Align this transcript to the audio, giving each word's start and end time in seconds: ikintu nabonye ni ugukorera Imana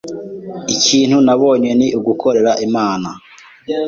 ikintu 0.75 1.17
nabonye 1.25 1.69
ni 1.79 1.87
ugukorera 1.99 2.51
Imana 2.67 3.09